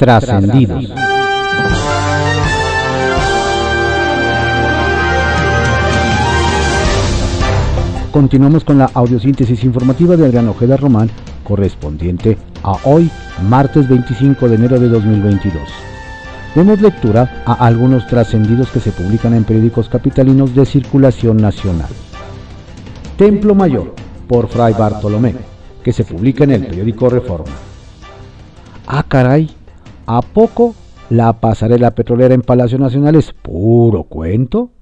[0.00, 0.90] Trascendidos.
[8.10, 11.10] Continuamos con la audiosíntesis informativa de Adrián Ojeda Román,
[11.44, 13.10] correspondiente a hoy,
[13.46, 15.68] martes 25 de enero de 2022.
[16.54, 21.90] Demos lectura a algunos trascendidos que se publican en periódicos capitalinos de circulación nacional.
[23.18, 23.94] Templo Mayor,
[24.26, 25.34] por Fray Bartolomé,
[25.84, 27.52] que se publica en el periódico Reforma.
[28.86, 29.59] Ah, caray,
[30.12, 30.74] ¿a poco
[31.08, 34.72] la pasarela petrolera en Palacio Nacional es puro cuento?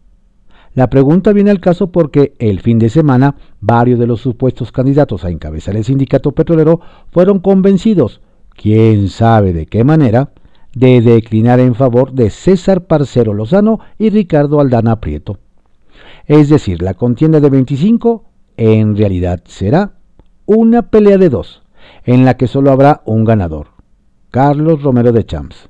[0.75, 5.27] La pregunta viene al caso porque el fin de semana varios de los supuestos candidatos
[5.27, 8.23] a encabezar el sindicato petrolero fueron convencidos,
[8.57, 10.31] quién sabe de qué manera,
[10.75, 15.37] de declinar en favor de César Parcero Lozano y Ricardo Aldana Prieto.
[16.25, 18.25] Es decir, la contienda de 25
[18.57, 19.93] en realidad será
[20.47, 21.63] una pelea de dos,
[22.05, 23.78] en la que solo habrá un ganador,
[24.31, 25.69] Carlos Romero de Champs.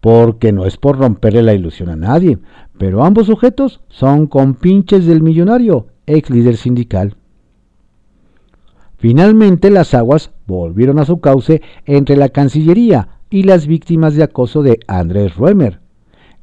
[0.00, 2.38] Porque no es por romperle la ilusión a nadie,
[2.78, 7.16] pero ambos sujetos son compinches del millonario, ex líder sindical.
[8.96, 14.62] Finalmente las aguas volvieron a su cauce entre la Cancillería y las víctimas de acoso
[14.62, 15.80] de Andrés Ruemer,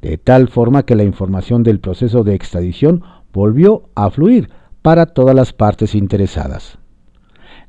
[0.02, 4.50] de tal forma que la información del proceso de extradición volvió a fluir
[4.82, 6.78] para todas las partes interesadas.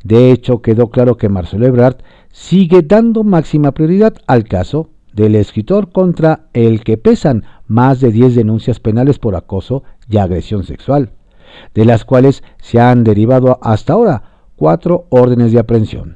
[0.04, 1.98] De hecho, quedó claro que Marcelo Ebrard
[2.40, 8.34] sigue dando máxima prioridad al caso del escritor contra el que pesan más de 10
[8.34, 11.12] denuncias penales por acoso y agresión sexual,
[11.76, 14.23] de las cuales se han derivado hasta ahora
[14.56, 16.16] cuatro órdenes de aprehensión.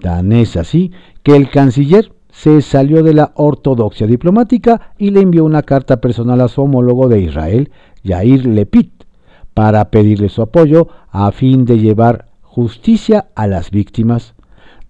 [0.00, 5.44] Tan es así que el canciller se salió de la ortodoxia diplomática y le envió
[5.44, 7.70] una carta personal a su homólogo de Israel,
[8.02, 9.04] Yair Lepit,
[9.52, 14.34] para pedirle su apoyo a fin de llevar justicia a las víctimas,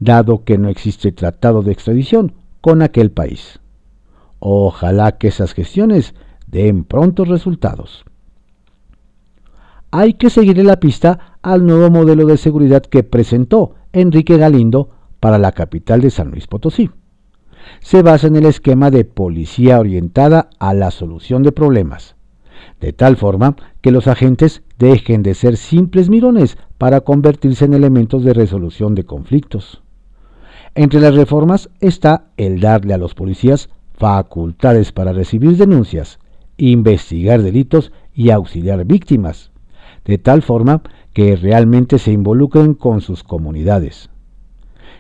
[0.05, 3.61] dado que no existe tratado de extradición con aquel país.
[4.39, 6.15] Ojalá que esas gestiones
[6.47, 8.05] den prontos resultados.
[9.91, 14.89] Hay que seguirle la pista al nuevo modelo de seguridad que presentó Enrique Galindo
[15.21, 16.91] para la capital de San Luis Potosí.
[17.81, 22.17] Se basa en el esquema de policía orientada a la solución de problemas,
[22.81, 28.25] de tal forma que los agentes dejen de ser simples mirones para convertirse en elementos
[28.25, 29.83] de resolución de conflictos.
[30.75, 36.19] Entre las reformas está el darle a los policías facultades para recibir denuncias,
[36.57, 39.51] investigar delitos y auxiliar víctimas,
[40.07, 44.09] de tal forma que realmente se involucren con sus comunidades.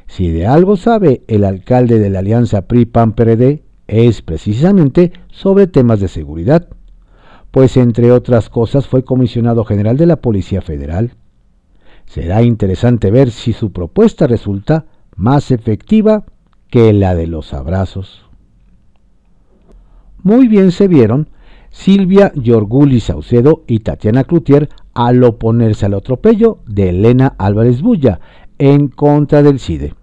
[0.06, 6.08] Si de algo sabe el alcalde de la alianza PRI-PAN-PRD, es precisamente sobre temas de
[6.08, 6.68] seguridad,
[7.50, 11.14] pues entre otras cosas fue comisionado general de la Policía Federal.
[12.04, 14.84] Será interesante ver si su propuesta resulta
[15.16, 16.24] más efectiva
[16.68, 18.22] que la de los abrazos
[20.22, 21.28] muy bien se vieron
[21.70, 28.20] Silvia Yorguli Saucedo y Tatiana Cloutier al oponerse al atropello de Elena Álvarez Bulla
[28.58, 29.94] en contra del CIDE.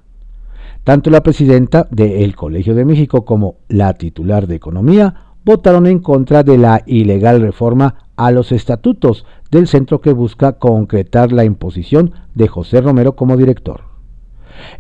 [0.84, 5.14] Tanto la presidenta del Colegio de México como la titular de Economía
[5.46, 11.32] votaron en contra de la ilegal reforma a los estatutos del centro que busca concretar
[11.32, 13.89] la imposición de José Romero como director.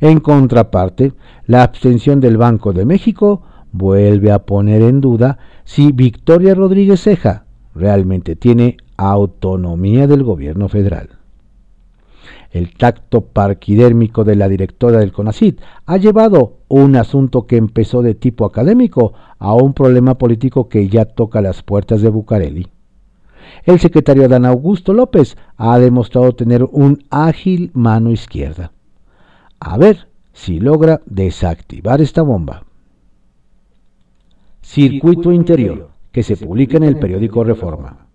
[0.01, 1.13] En contraparte,
[1.45, 3.41] la abstención del Banco de México
[3.71, 7.45] vuelve a poner en duda si Victoria Rodríguez Ceja
[7.75, 11.09] realmente tiene autonomía del gobierno federal.
[12.51, 18.15] El tacto parquidérmico de la directora del CONACID ha llevado un asunto que empezó de
[18.15, 22.67] tipo académico a un problema político que ya toca las puertas de Bucareli.
[23.65, 28.71] El secretario Dan Augusto López ha demostrado tener un ágil mano izquierda.
[29.59, 32.63] A ver si logra desactivar esta bomba.
[34.61, 38.07] Circuito Interior, que se publica en el periódico Reforma.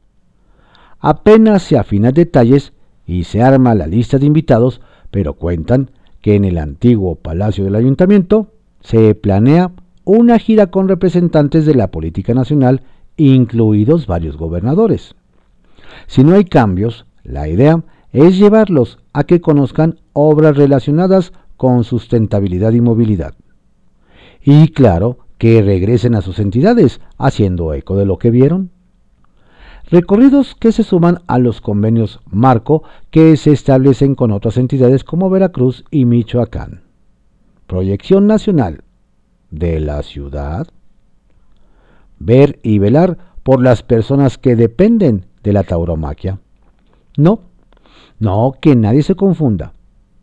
[1.01, 2.73] Apenas se afinan detalles
[3.07, 5.91] y se arma la lista de invitados, pero cuentan
[6.23, 8.49] que en el antiguo Palacio del Ayuntamiento
[8.81, 9.73] se planea
[10.05, 12.83] una gira con representantes de la política nacional,
[13.17, 15.15] incluidos varios gobernadores.
[16.07, 17.83] Si no hay cambios, la idea
[18.13, 23.35] es llevarlos a que conozcan obras relacionadas con sustentabilidad y movilidad.
[24.43, 28.71] Y claro, que regresen a sus entidades, haciendo eco de lo que vieron.
[29.91, 35.29] Recorridos que se suman a los convenios marco que se establecen con otras entidades como
[35.29, 36.83] Veracruz y Michoacán.
[37.67, 38.85] Proyección nacional
[39.51, 40.67] de la ciudad.
[42.19, 46.39] Ver y velar por las personas que dependen de la tauromaquia.
[47.17, 47.41] No,
[48.19, 49.75] no, que nadie se confunda.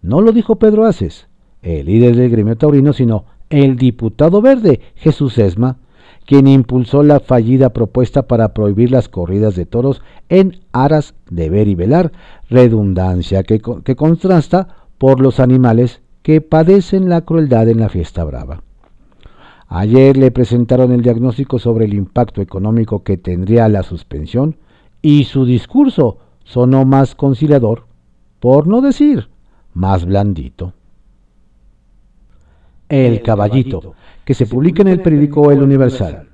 [0.01, 1.27] No lo dijo Pedro Aces,
[1.61, 5.77] el líder del gremio taurino, sino el diputado verde Jesús Esma,
[6.25, 11.67] quien impulsó la fallida propuesta para prohibir las corridas de toros en aras de ver
[11.67, 12.11] y velar,
[12.49, 18.63] redundancia que, que contrasta por los animales que padecen la crueldad en la fiesta brava.
[19.67, 24.57] Ayer le presentaron el diagnóstico sobre el impacto económico que tendría la suspensión
[25.01, 27.85] y su discurso sonó más conciliador,
[28.39, 29.29] por no decir
[29.73, 30.73] más blandito.
[32.89, 33.95] El Caballito,
[34.25, 36.27] que se publica en el periódico El Universal.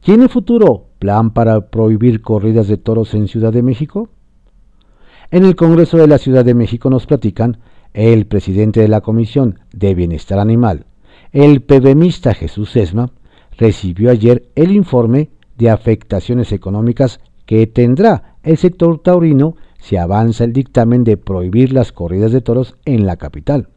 [0.00, 4.08] ¿Tiene futuro plan para prohibir corridas de toros en Ciudad de México?
[5.30, 7.58] En el Congreso de la Ciudad de México nos platican
[7.94, 10.86] el presidente de la Comisión de Bienestar Animal,
[11.30, 13.10] el PBMista Jesús Esma,
[13.56, 20.52] recibió ayer el informe de afectaciones económicas que tendrá el sector taurino si avanza el
[20.52, 23.68] dictamen de prohibir las corridas de toros en la capital.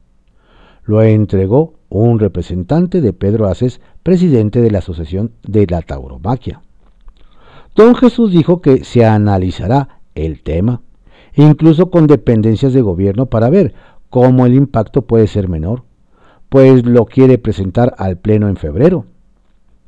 [0.83, 6.61] Lo entregó un representante de Pedro Aces, presidente de la Asociación de la Tauromaquia.
[7.75, 10.81] Don Jesús dijo que se analizará el tema,
[11.35, 13.73] incluso con dependencias de gobierno, para ver
[14.09, 15.83] cómo el impacto puede ser menor,
[16.49, 19.05] pues lo quiere presentar al Pleno en febrero.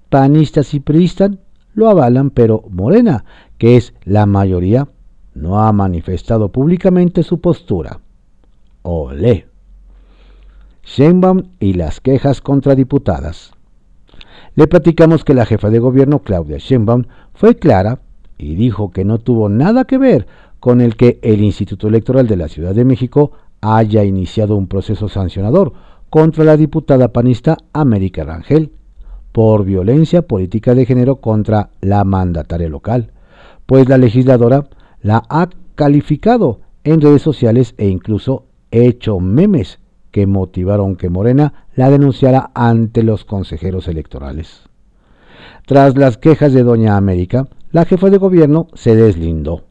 [0.10, 1.32] Panistas y priistas
[1.74, 3.24] lo avalan, pero Morena,
[3.58, 4.88] que es la mayoría,
[5.34, 8.00] no ha manifestado públicamente su postura.
[8.82, 9.48] Olé.
[10.84, 13.52] Sheinbaum y las quejas contra diputadas.
[14.56, 18.00] Le platicamos que la jefa de gobierno, Claudia Sheinbaum, fue clara
[18.38, 20.28] y dijo que no tuvo nada que ver
[20.60, 23.32] con el que el Instituto Electoral de la Ciudad de México
[23.62, 25.74] haya iniciado un proceso sancionador
[26.10, 28.72] contra la diputada panista América Rangel
[29.32, 33.12] por violencia política de género contra la mandataria local,
[33.68, 34.68] pues la legisladora
[35.04, 39.80] la ha calificado en redes sociales e incluso hecho memes
[40.10, 44.64] que motivaron que Morena la denunciara ante los consejeros electorales.
[45.68, 49.66] Tras las quejas de Doña América, la jefa de gobierno se deslindó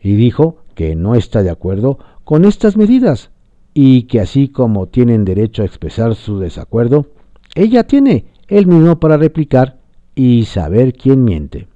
[0.00, 3.30] y dijo que no está de acuerdo con estas medidas
[3.74, 7.06] y que así como tienen derecho a expresar su desacuerdo,
[7.54, 9.76] ella tiene el mismo para replicar
[10.14, 11.68] y saber quién miente.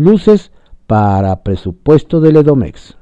[0.00, 0.52] Luces
[0.86, 2.96] para presupuesto del Edomex.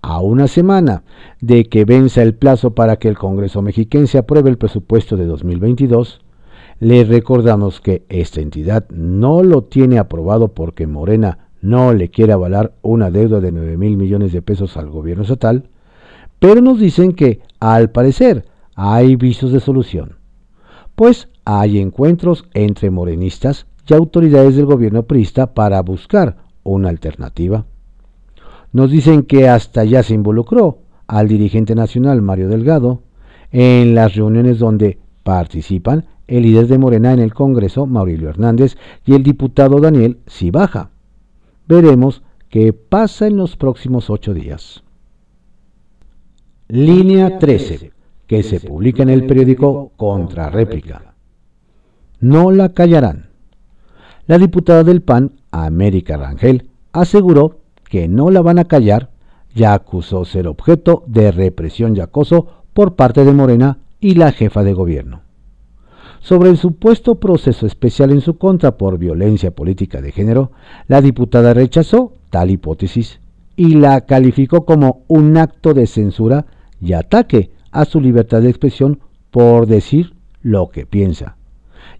[0.00, 1.02] A una semana
[1.42, 6.22] de que venza el plazo para que el Congreso mexiquense apruebe el presupuesto de 2022,
[6.78, 12.72] le recordamos que esta entidad no lo tiene aprobado porque Morena no le quiere avalar
[12.80, 15.68] una deuda de 9 mil millones de pesos al gobierno estatal,
[16.38, 20.16] pero nos dicen que, al parecer, hay visos de solución,
[20.94, 27.66] pues hay encuentros entre morenistas y autoridades del gobierno prista para buscar una alternativa.
[28.72, 33.02] Nos dicen que hasta ya se involucró al dirigente nacional Mario Delgado
[33.50, 39.14] en las reuniones donde participan el líder de Morena en el Congreso, Maurilio Hernández, y
[39.14, 40.90] el diputado Daniel Cibaja.
[41.66, 44.84] Veremos qué pasa en los próximos ocho días.
[46.68, 47.92] Línea 13,
[48.28, 51.14] que se publica en el periódico Contrarréplica.
[52.20, 53.29] No la callarán.
[54.26, 59.10] La diputada del PAN, América Rangel, aseguró que no la van a callar
[59.54, 64.62] ya acusó ser objeto de represión y acoso por parte de Morena y la jefa
[64.62, 65.22] de gobierno
[66.20, 70.52] sobre el supuesto proceso especial en su contra por violencia política de género,
[70.86, 73.20] la diputada rechazó tal hipótesis
[73.56, 76.46] y la calificó como un acto de censura
[76.80, 79.00] y ataque a su libertad de expresión
[79.30, 81.36] por decir lo que piensa.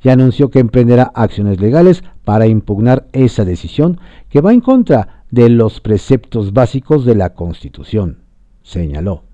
[0.02, 5.48] Y anunció que emprenderá acciones legales para impugnar esa decisión que va en contra de
[5.48, 8.22] los preceptos básicos de la Constitución,
[8.62, 9.24] señaló.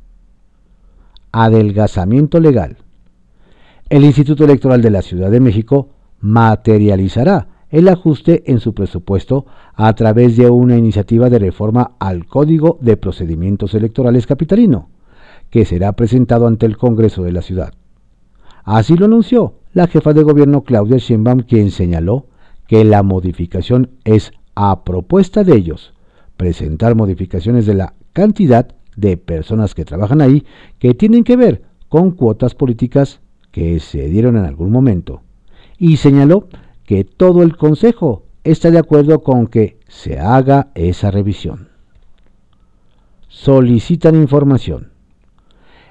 [1.33, 2.79] Adelgazamiento legal
[3.89, 9.93] el Instituto Electoral de la Ciudad de México materializará el ajuste en su presupuesto a
[9.95, 14.89] través de una iniciativa de reforma al Código de Procedimientos Electorales Capitalino,
[15.51, 17.75] que será presentado ante el Congreso de la ciudad.
[18.65, 22.29] Así lo anunció la jefa de gobierno Claudia Sheinbaum, quien señaló
[22.67, 25.93] que la modificación es a propuesta de ellos,
[26.39, 30.47] presentar modificaciones de la cantidad de personas que trabajan ahí
[30.79, 35.21] que tienen que ver con cuotas políticas que se dieron en algún momento,
[35.77, 36.49] y señaló
[36.87, 41.69] que todo el Consejo está de acuerdo con que se haga esa revisión.
[43.29, 44.93] Solicitan información.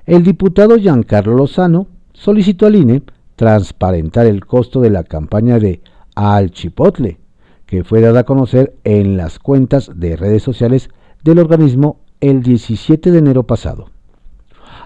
[0.08, 3.04] El diputado Giancarlo Lozano solicitó al INE
[3.36, 5.82] transparentar el costo de la campaña de
[6.16, 7.20] Al Chipotle,
[7.66, 10.90] que fue dada a conocer en las cuentas de redes sociales
[11.24, 13.90] del organismo el 17 de enero pasado.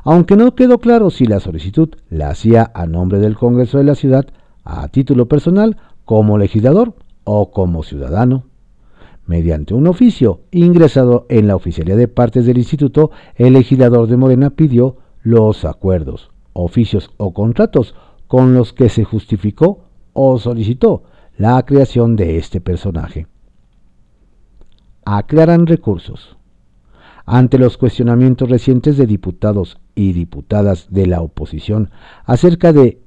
[0.06, 3.96] aunque no quedó claro si la solicitud la hacía a nombre del Congreso de la
[3.96, 4.28] ciudad,
[4.64, 5.76] a título personal,
[6.06, 8.46] como legislador o como ciudadano.
[9.26, 14.50] Mediante un oficio ingresado en la oficialía de partes del instituto, el legislador de Morena
[14.52, 17.94] pidió los acuerdos, oficios o contratos
[18.30, 21.02] con los que se justificó o solicitó
[21.36, 23.26] la creación de este personaje.
[25.04, 26.38] Aclaran recursos.
[27.26, 31.90] Ante los cuestionamientos recientes de diputados y diputadas de la oposición
[32.24, 33.02] acerca de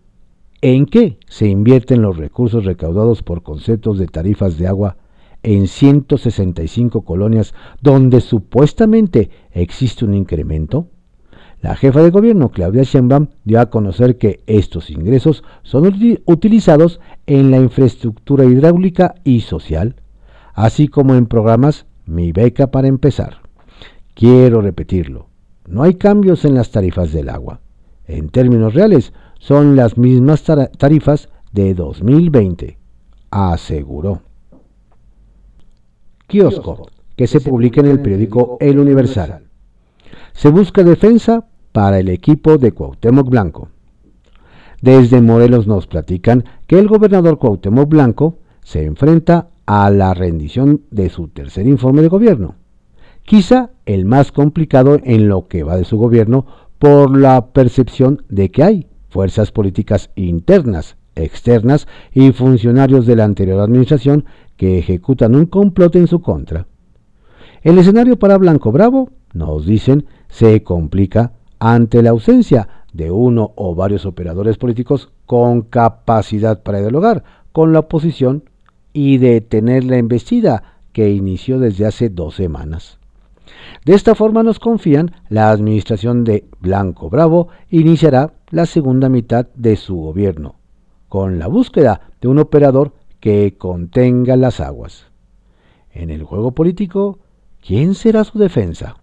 [0.60, 4.96] en qué se invierten los recursos recaudados por conceptos de tarifas de agua
[5.44, 10.88] en 165 colonias donde supuestamente existe un incremento?
[11.62, 15.86] La jefa de gobierno, Claudia Sheinbaum, dio a conocer que estos ingresos son
[16.26, 19.94] utilizados en la infraestructura hidráulica y social,
[20.54, 23.42] así como en programas Mi beca para empezar.
[24.14, 25.28] Quiero repetirlo,
[25.68, 27.60] no hay cambios en las tarifas del agua.
[28.06, 32.76] En términos reales, son las mismas tarifas de 2020,
[33.30, 34.22] aseguró
[36.26, 39.44] kiosco, que se publica en el periódico El Universal.
[40.32, 43.68] Se busca defensa para el equipo de Cuauhtémoc Blanco.
[44.80, 51.08] Desde Morelos nos platican que el gobernador Cuauhtémoc Blanco se enfrenta a la rendición de
[51.08, 52.56] su tercer informe de gobierno,
[53.24, 56.46] quizá el más complicado en lo que va de su gobierno
[56.78, 63.60] por la percepción de que hay fuerzas políticas internas, externas y funcionarios de la anterior
[63.60, 64.24] administración
[64.56, 66.66] que ejecutan un complot en su contra.
[67.62, 71.32] El escenario para Blanco Bravo, nos dicen, se complica
[71.64, 77.78] ante la ausencia de uno o varios operadores políticos con capacidad para dialogar con la
[77.78, 78.50] oposición
[78.92, 82.98] y detener la embestida que inició desde hace dos semanas.
[83.84, 89.76] De esta forma nos confían, la administración de Blanco Bravo iniciará la segunda mitad de
[89.76, 90.56] su gobierno,
[91.08, 95.06] con la búsqueda de un operador que contenga las aguas.
[95.92, 97.20] En el juego político,
[97.64, 98.96] ¿quién será su defensa?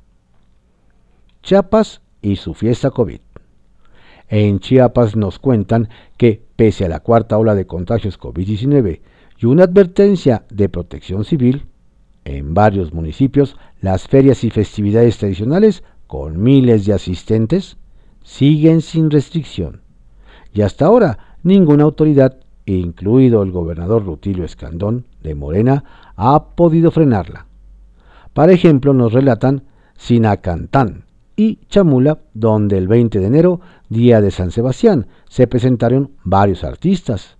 [1.41, 3.19] Chiapas y su fiesta COVID.
[4.27, 9.01] En Chiapas nos cuentan que, pese a la cuarta ola de contagios COVID-19
[9.39, 11.65] y una advertencia de protección civil,
[12.25, 17.77] en varios municipios las ferias y festividades tradicionales, con miles de asistentes,
[18.23, 19.81] siguen sin restricción.
[20.53, 25.83] Y hasta ahora ninguna autoridad incluido el gobernador Rutilio Escandón de Morena,
[26.15, 27.47] ha podido frenarla.
[28.33, 29.63] Para ejemplo, nos relatan
[29.97, 31.05] Sinacantán
[31.39, 37.37] y Chamula, donde el 20 de enero, día de San Sebastián, se presentaron varios artistas,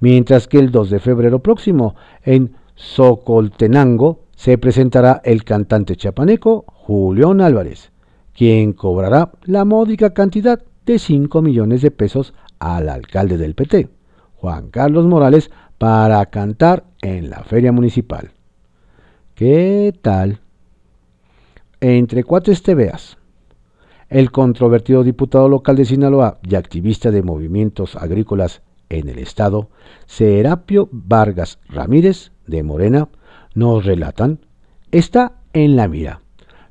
[0.00, 7.40] mientras que el 2 de febrero próximo, en Socoltenango, se presentará el cantante chapaneco Julián
[7.40, 7.90] Álvarez,
[8.36, 13.88] quien cobrará la módica cantidad de 5 millones de pesos al alcalde del PT.
[14.34, 18.30] Juan Carlos Morales para cantar en la feria municipal.
[19.34, 20.40] ¿Qué tal?
[21.80, 23.17] Entre cuatro estebeas,
[24.08, 29.68] el controvertido diputado local de Sinaloa y activista de movimientos agrícolas en el estado,
[30.06, 33.08] Serapio Vargas Ramírez de Morena,
[33.54, 34.40] nos relatan,
[34.92, 36.22] está en la mira,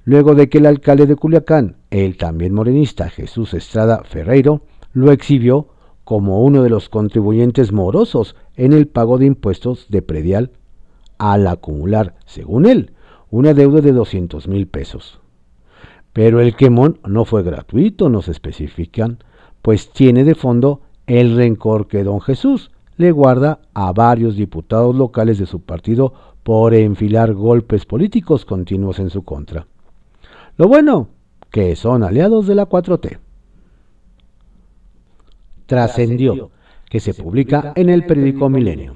[0.03, 4.63] luego de que el alcalde de Culiacán, el también morenista Jesús Estrada Ferreiro,
[4.94, 5.67] lo exhibió
[6.03, 10.51] como uno de los contribuyentes morosos en el pago de impuestos de predial,
[11.20, 12.94] al acumular, según él,
[13.29, 15.20] una deuda de 200 mil pesos.
[16.14, 19.20] Pero el quemón no fue gratuito, nos especifican,
[19.62, 25.38] pues tiene de fondo el rencor que don Jesús le guarda a varios diputados locales
[25.38, 29.68] de su partido por enfilar golpes políticos continuos en su contra.
[30.58, 31.10] Lo bueno,
[31.52, 33.20] que son aliados de la 4T
[35.68, 36.50] trascendió,
[36.90, 38.96] que se publica en el periódico Milenio.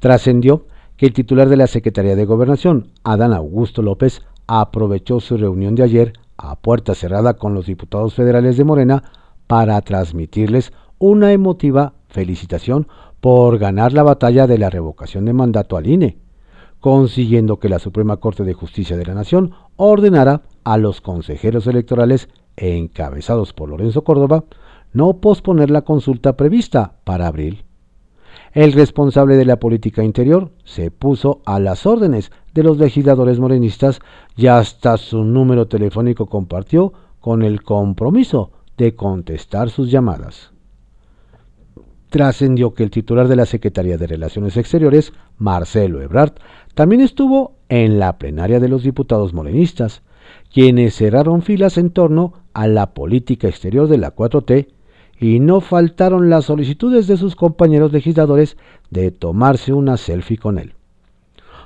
[0.00, 5.74] Trascendió que el titular de la Secretaría de Gobernación, Adán Augusto López, aprovechó su reunión
[5.74, 9.02] de ayer a puerta cerrada con los diputados federales de Morena
[9.46, 12.88] para transmitirles una emotiva felicitación
[13.20, 16.18] por ganar la batalla de la revocación de mandato al INE,
[16.80, 22.28] consiguiendo que la Suprema Corte de Justicia de la Nación ordenara a los consejeros electorales
[22.56, 24.44] encabezados por Lorenzo Córdoba
[24.92, 27.65] no posponer la consulta prevista para abril.
[28.56, 34.00] El responsable de la política interior se puso a las órdenes de los legisladores morenistas
[34.34, 40.52] y hasta su número telefónico compartió con el compromiso de contestar sus llamadas.
[42.08, 46.32] Trascendió que el titular de la Secretaría de Relaciones Exteriores, Marcelo Ebrard,
[46.72, 50.00] también estuvo en la plenaria de los diputados morenistas
[50.50, 54.68] quienes cerraron filas en torno a la política exterior de la 4T
[55.18, 58.56] y no faltaron las solicitudes de sus compañeros legisladores
[58.90, 60.74] de tomarse una selfie con él.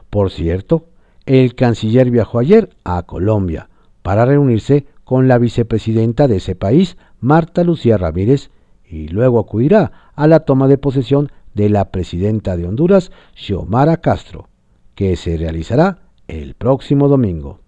[0.09, 0.87] Por cierto,
[1.26, 3.69] el canciller viajó ayer a Colombia
[4.02, 8.50] para reunirse con la vicepresidenta de ese país, Marta Lucía Ramírez,
[8.88, 14.49] y luego acudirá a la toma de posesión de la presidenta de Honduras, Xiomara Castro,
[14.95, 17.59] que se realizará el próximo domingo.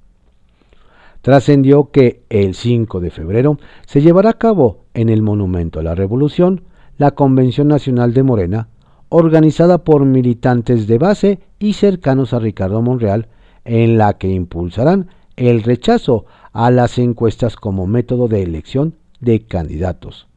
[1.22, 5.94] Trascendió que el 5 de febrero se llevará a cabo en el Monumento a la
[5.94, 6.64] Revolución
[6.98, 8.68] la Convención Nacional de Morena,
[9.08, 13.28] organizada por militantes de base y cercanos a Ricardo Monreal,
[13.64, 20.28] en la que impulsarán el rechazo a las encuestas como método de elección de candidatos,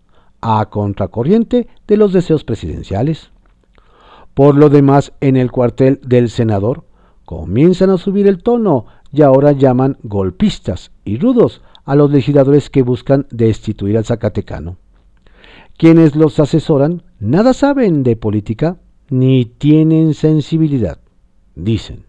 [0.41, 3.31] a contracorriente de los deseos presidenciales.
[4.33, 6.83] Por lo demás, en el cuartel del senador
[7.25, 12.81] comienzan a subir el tono y ahora llaman golpistas y rudos a los legisladores que
[12.81, 14.75] buscan destituir al Zacatecano.
[15.77, 18.77] Quienes los asesoran nada saben de política
[19.09, 20.99] ni tienen sensibilidad,
[21.55, 22.03] dicen.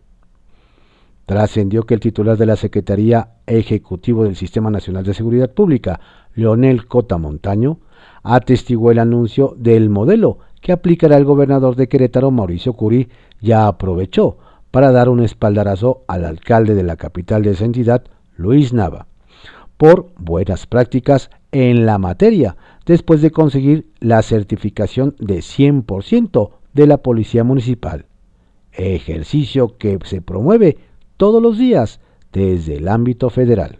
[1.27, 6.01] Trascendió que el titular de la Secretaría Ejecutivo del Sistema Nacional de Seguridad Pública,
[6.35, 7.79] Leonel Cota Montaño,
[8.25, 13.09] atestiguó el anuncio del modelo que aplicará el gobernador de Querétaro, Mauricio Curi,
[13.41, 14.39] ya aprovechó
[14.77, 18.05] para dar un espaldarazo al alcalde de la capital de esa entidad,
[18.37, 19.07] Luis Nava,
[19.79, 26.99] por buenas prácticas en la materia, después de conseguir la certificación de 100% de la
[26.99, 28.05] Policía Municipal,
[28.71, 30.77] ejercicio que se promueve
[31.17, 33.79] todos los días desde el ámbito federal.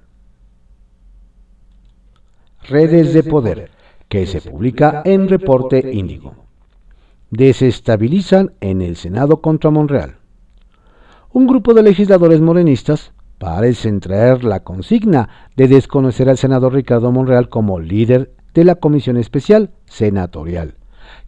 [2.63, 3.71] Redes de Poder,
[4.09, 6.37] que se publica en Reporte Índigo.
[7.29, 10.21] Desestabilizan en el Senado contra Monreal.
[11.37, 17.51] Un grupo de legisladores morenistas parecen traer la consigna de desconocer al senador Ricardo Monreal
[17.51, 20.77] como líder de la Comisión Especial Senatorial,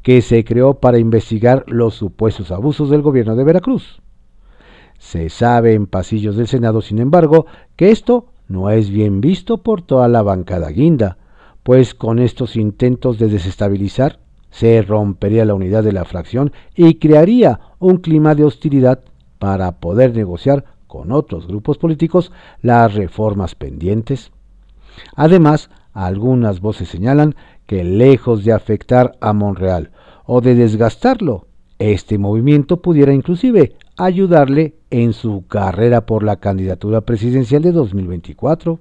[0.00, 4.00] que se creó para investigar los supuestos abusos del gobierno de Veracruz.
[4.96, 7.44] Se sabe en pasillos del Senado, sin embargo,
[7.76, 11.18] que esto no es bien visto por toda la bancada guinda,
[11.62, 17.60] pues con estos intentos de desestabilizar se rompería la unidad de la fracción y crearía
[17.78, 19.00] un clima de hostilidad
[19.38, 24.32] para poder negociar con otros grupos políticos las reformas pendientes.
[25.14, 27.34] Además, algunas voces señalan
[27.66, 29.90] que lejos de afectar a Monreal
[30.26, 31.46] o de desgastarlo,
[31.78, 38.80] este movimiento pudiera inclusive ayudarle en su carrera por la candidatura presidencial de 2024.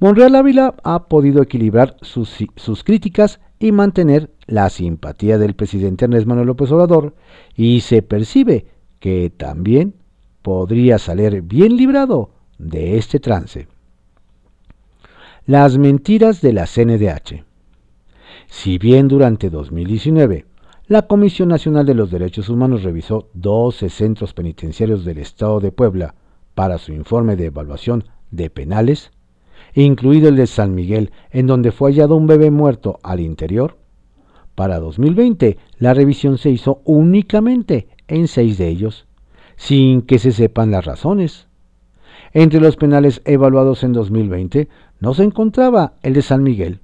[0.00, 6.26] Monreal Ávila ha podido equilibrar sus, sus, críticas y mantener la simpatía del presidente Andrés
[6.26, 7.14] Manuel López Obrador
[7.56, 8.66] y se percibe
[9.00, 9.94] que también
[10.42, 13.68] podría salir bien librado de este trance.
[15.46, 17.44] Las mentiras de la CNDH.
[18.48, 20.44] Si bien durante 2019
[20.88, 26.14] la Comisión Nacional de los Derechos Humanos revisó 12 centros penitenciarios del Estado de Puebla
[26.54, 29.10] para su informe de evaluación de penales,
[29.74, 33.76] incluido el de San Miguel, en donde fue hallado un bebé muerto al interior.
[34.54, 39.06] Para 2020, la revisión se hizo únicamente en seis de ellos,
[39.56, 41.46] sin que se sepan las razones.
[42.32, 44.68] Entre los penales evaluados en 2020
[45.00, 46.80] no se encontraba el de San Miguel,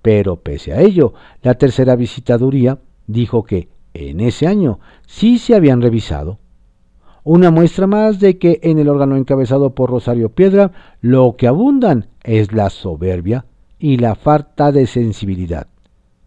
[0.00, 5.82] pero pese a ello, la tercera visitaduría dijo que en ese año sí se habían
[5.82, 6.38] revisado.
[7.24, 12.08] Una muestra más de que en el órgano encabezado por Rosario Piedra lo que abundan
[12.24, 13.46] es la soberbia
[13.78, 15.68] y la falta de sensibilidad.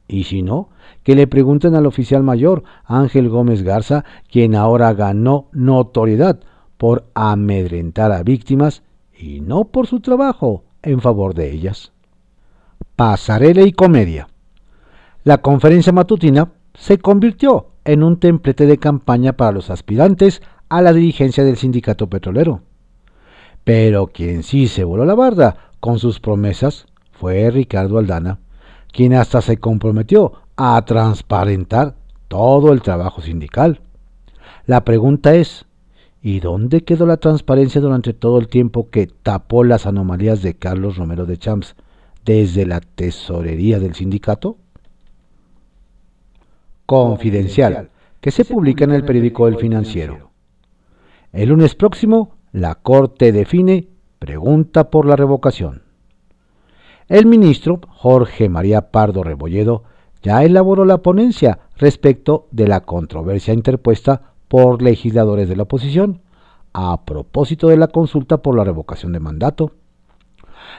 [0.08, 0.70] Y si no,
[1.04, 6.40] que le pregunten al oficial mayor Ángel Gómez Garza, quien ahora ganó notoriedad
[6.78, 8.84] por amedrentar a víctimas
[9.18, 11.92] y no por su trabajo en favor de ellas.
[12.96, 14.28] Pasarela y comedia.
[15.24, 20.94] La conferencia matutina se convirtió en un templete de campaña para los aspirantes a la
[20.94, 22.62] dirigencia del sindicato petrolero.
[23.64, 28.40] Pero quien sí se voló la barda con sus promesas fue Ricardo Aldana,
[28.96, 31.96] quien hasta se comprometió a transparentar
[32.30, 33.82] todo el trabajo sindical.
[34.66, 35.66] La pregunta es,
[36.22, 40.96] ¿y dónde quedó la transparencia durante todo el tiempo que tapó las anomalías de Carlos
[40.96, 41.76] Romero de Champs
[42.24, 44.58] desde la tesorería del sindicato?
[46.86, 47.90] Confidencial,
[48.22, 50.32] que se publica en el periódico El Financiero.
[51.34, 55.85] El lunes próximo, la Corte define pregunta por la revocación.
[57.08, 59.84] El ministro Jorge María Pardo Rebolledo
[60.24, 66.22] ya elaboró la ponencia respecto de la controversia interpuesta por legisladores de la oposición,
[66.74, 69.74] a propósito de la consulta por la revocación de mandato.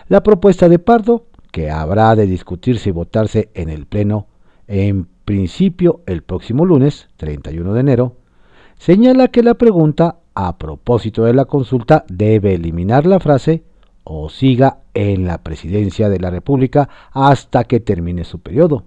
[0.08, 4.26] La propuesta de Pardo, que habrá de discutirse y votarse en el Pleno,
[4.66, 8.16] en principio el próximo lunes, 31 de enero,
[8.78, 13.62] señala que la pregunta a propósito de la consulta debe eliminar la frase
[14.08, 18.84] o siga en la presidencia de la República hasta que termine su periodo,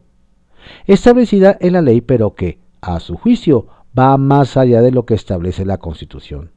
[0.87, 5.15] establecida en la ley pero que, a su juicio, va más allá de lo que
[5.15, 6.51] establece la Constitución.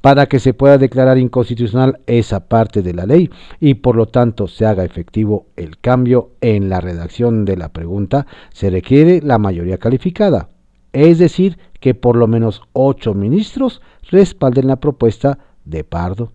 [0.00, 3.28] Para que se pueda declarar inconstitucional esa parte de la ley
[3.60, 8.26] y por lo tanto se haga efectivo el cambio en la redacción de la pregunta,
[8.54, 10.48] se requiere la mayoría calificada,
[10.94, 16.32] es decir, que por lo menos ocho ministros respalden la propuesta de Pardo.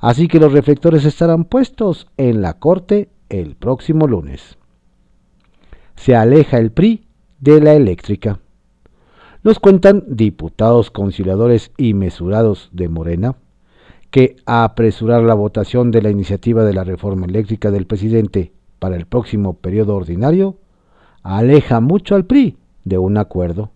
[0.00, 4.58] Así que los reflectores estarán puestos en la Corte el próximo lunes.
[5.94, 7.06] Se aleja el PRI
[7.38, 8.40] de la eléctrica.
[9.42, 13.36] Nos cuentan diputados conciliadores y mesurados de Morena
[14.10, 19.06] que apresurar la votación de la iniciativa de la reforma eléctrica del presidente para el
[19.06, 20.56] próximo periodo ordinario
[21.22, 23.70] aleja mucho al PRI de un acuerdo.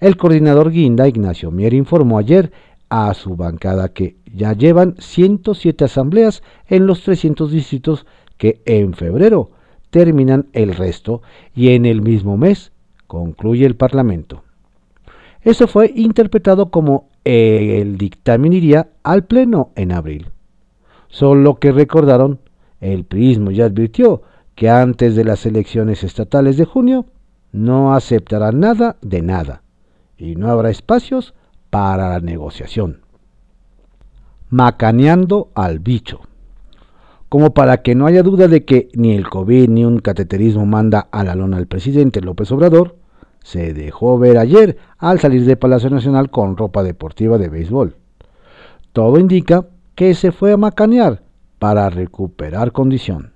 [0.00, 2.52] El coordinador Guinda, Ignacio Mier, informó ayer
[2.88, 9.50] a su bancada que ya llevan 107 asambleas en los 300 distritos que en febrero
[9.90, 11.22] terminan el resto
[11.54, 12.72] y en el mismo mes
[13.06, 14.44] concluye el Parlamento.
[15.42, 20.30] Eso fue interpretado como el dictamen iría al Pleno en abril.
[21.08, 22.38] Solo que recordaron,
[22.80, 24.22] el prismo ya advirtió
[24.54, 27.06] que antes de las elecciones estatales de junio
[27.52, 29.62] no aceptará nada de nada
[30.16, 31.34] y no habrá espacios
[31.70, 33.00] para la negociación.
[34.50, 36.20] Macaneando al bicho.
[37.28, 41.08] Como para que no haya duda de que ni el COVID ni un cateterismo manda
[41.10, 42.96] a la lona al presidente López Obrador,
[43.42, 47.96] se dejó ver ayer al salir de Palacio Nacional con ropa deportiva de béisbol.
[48.92, 51.22] Todo indica que se fue a macanear
[51.58, 53.32] para recuperar condición.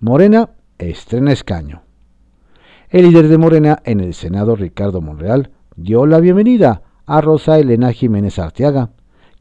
[0.00, 1.82] Morena estrena escaño.
[2.90, 7.92] El líder de Morena en el Senado, Ricardo Monreal, dio la bienvenida a Rosa Elena
[7.92, 8.90] Jiménez Arteaga,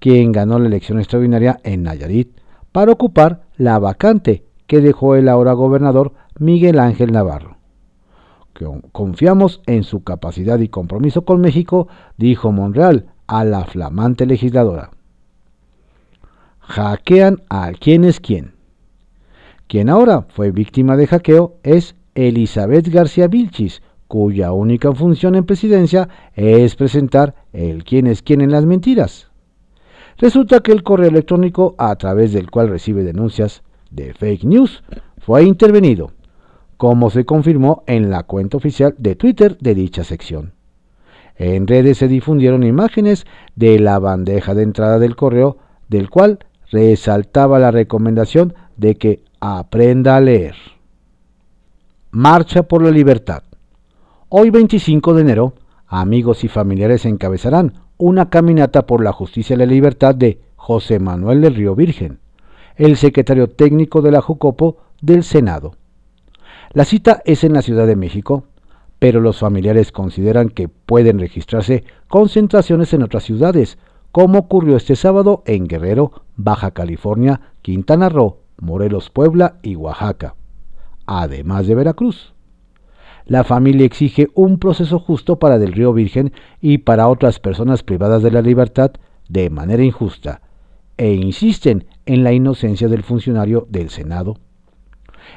[0.02, 2.36] quien ganó la elección extraordinaria en Nayarit
[2.72, 7.58] para ocupar la vacante que dejó el ahora gobernador Miguel Ángel Navarro.
[8.92, 11.88] Confiamos en su capacidad y compromiso con México,
[12.18, 14.90] dijo Monreal a la flamante legisladora.
[16.60, 18.54] Hackean a quién es quién.
[19.68, 26.10] Quien ahora fue víctima de hackeo es Elizabeth García Vilchis, cuya única función en presidencia
[26.34, 29.31] es presentar el quién es quién en las mentiras.
[30.18, 34.84] Resulta que el correo electrónico a través del cual recibe denuncias de fake news
[35.18, 36.12] fue intervenido,
[36.78, 40.54] como se confirmó en la cuenta oficial de Twitter de dicha sección.
[41.36, 45.58] En redes se difundieron imágenes de la bandeja de entrada del correo,
[45.90, 46.40] del cual
[46.72, 50.56] resaltaba la recomendación de que aprenda a leer.
[52.12, 53.44] Marcha por la Libertad.
[54.30, 55.54] Hoy 25 de enero,
[55.88, 61.42] amigos y familiares encabezarán una caminata por la justicia y la libertad de José Manuel
[61.42, 62.20] del Río Virgen,
[62.76, 65.76] el secretario técnico de la Jucopo del Senado.
[66.74, 68.44] La cita es en la Ciudad de México,
[69.00, 73.78] pero los familiares consideran que pueden registrarse concentraciones en otras ciudades,
[74.12, 80.36] como ocurrió este sábado en Guerrero, Baja California, Quintana Roo, Morelos, Puebla y Oaxaca
[81.06, 82.34] además de Veracruz.
[83.26, 88.24] La familia exige un proceso justo para Del Río Virgen y para otras personas privadas
[88.24, 88.92] de la libertad
[89.30, 90.42] de manera injusta,
[90.98, 94.38] e insisten en la inocencia del funcionario del Senado.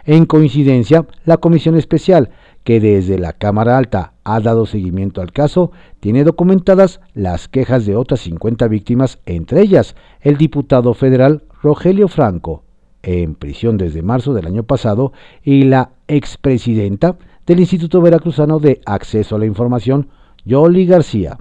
[0.04, 2.30] En coincidencia, la Comisión Especial,
[2.64, 5.70] que desde la Cámara Alta ha dado seguimiento al caso,
[6.00, 12.64] tiene documentadas las quejas de otras 50 víctimas, entre ellas el diputado federal Rogelio Franco,
[13.02, 17.16] en prisión desde marzo del año pasado, y la expresidenta
[17.46, 20.08] del Instituto Veracruzano de Acceso a la Información,
[20.44, 21.38] Yoli García,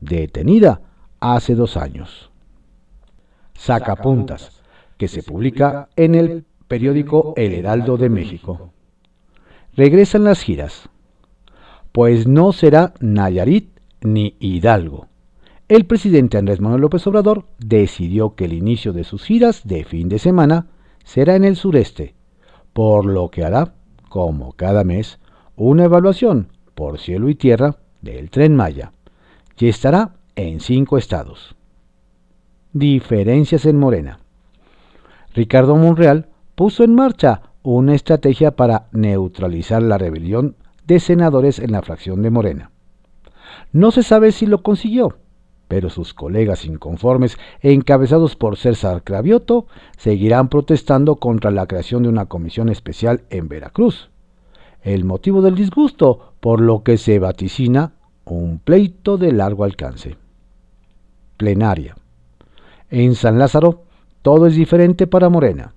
[0.00, 0.80] detenida
[1.20, 2.30] hace dos años.
[3.54, 4.62] Sacapuntas,
[4.96, 8.72] que se publica en el periódico El Heraldo de México.
[9.74, 10.88] Regresan las giras,
[11.92, 15.08] pues no será Nayarit ni Hidalgo.
[15.68, 20.08] El presidente Andrés Manuel López Obrador decidió que el inicio de sus giras de fin
[20.08, 20.68] de semana
[21.04, 22.14] será en el sureste,
[22.72, 23.74] por lo que hará,
[24.08, 25.18] como cada mes,
[25.56, 28.92] una evaluación por cielo y tierra del tren Maya,
[29.58, 31.56] y estará en cinco estados.
[32.72, 34.18] Diferencias en Morena.
[35.34, 41.82] Ricardo Monreal puso en marcha una estrategia para neutralizar la rebelión de senadores en la
[41.82, 42.70] fracción de Morena.
[43.72, 45.18] No se sabe si lo consiguió,
[45.68, 49.66] pero sus colegas inconformes, encabezados por César Cravioto,
[49.96, 54.10] seguirán protestando contra la creación de una comisión especial en Veracruz.
[54.86, 57.94] El motivo del disgusto, por lo que se vaticina
[58.24, 60.16] un pleito de largo alcance.
[61.36, 61.96] Plenaria.
[62.88, 63.82] En San Lázaro,
[64.22, 65.74] todo es diferente para Morena.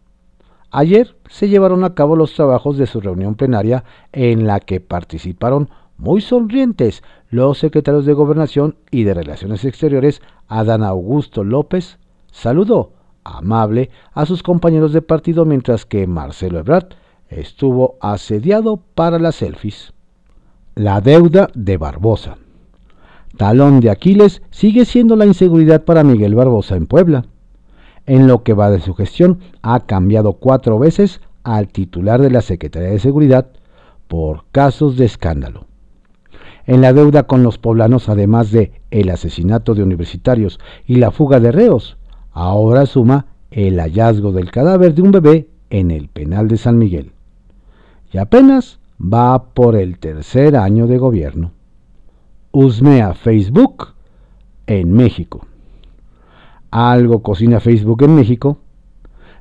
[0.69, 5.72] Ayer se llevaron a cabo los trabajos de su reunión plenaria en la que participaron
[5.98, 11.98] muy sonrientes los secretarios de Gobernación y de Relaciones Exteriores, Adán Augusto López,
[12.32, 12.93] saludó
[13.24, 16.89] amable a sus compañeros de partido mientras que Marcelo Ebrard
[17.30, 19.94] estuvo asediado para las selfies.
[20.76, 22.38] La deuda de Barbosa.
[23.38, 27.26] Talón de Aquiles sigue siendo la inseguridad para Miguel Barbosa en Puebla.
[28.06, 32.42] En lo que va de su gestión, ha cambiado cuatro veces al titular de la
[32.42, 33.48] Secretaría de Seguridad
[34.08, 35.68] por casos de escándalo.
[36.65, 41.39] En la deuda con los poblanos, además de el asesinato de universitarios y la fuga
[41.39, 41.98] de reos,
[42.32, 47.12] ahora suma el hallazgo del cadáver de un bebé en el penal de San Miguel.
[48.12, 51.52] Y apenas va por el tercer año de gobierno.
[52.52, 53.89] Usmea Facebook
[54.67, 55.45] en México.
[56.72, 58.58] Algo cocina Facebook en México.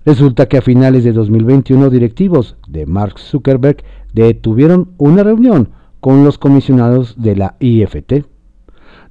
[0.04, 6.38] Resulta que a finales de 2021 directivos de Mark Zuckerberg detuvieron una reunión con los
[6.38, 8.24] comisionados de la IFT.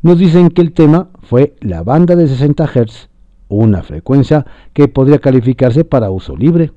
[0.02, 3.10] Nos dicen que el tema fue la banda de 60 Hz,
[3.48, 6.72] una frecuencia que podría calificarse para uso libre.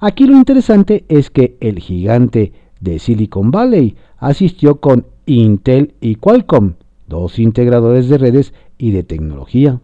[0.00, 6.74] Aquí lo interesante es que el gigante de Silicon Valley asistió con Intel y Qualcomm,
[7.06, 9.80] dos integradores de redes y de tecnología.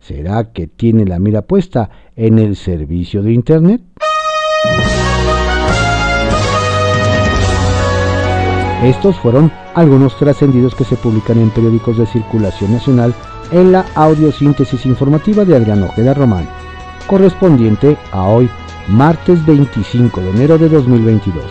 [0.00, 3.82] ¿Será que tiene la mira puesta en el servicio de Internet?
[8.82, 13.14] Estos fueron algunos trascendidos que se publican en periódicos de circulación nacional
[13.52, 16.48] en la audiosíntesis informativa de Adrián Ojeda Román,
[17.06, 18.48] correspondiente a hoy,
[18.88, 21.44] martes 25 de enero de 2022.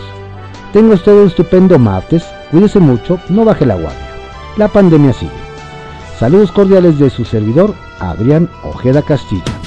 [0.72, 4.08] Tengo usted un estupendo martes, cuídese mucho, no baje la guardia.
[4.56, 5.32] La pandemia sigue.
[6.18, 9.59] Saludos cordiales de su servidor, Adrián Ojeda Castillo.